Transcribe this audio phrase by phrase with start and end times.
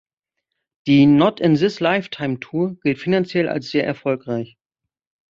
[0.87, 4.57] Die "Not In This Lifetime"-Tour gilt finanziell als sehr erfolgreich.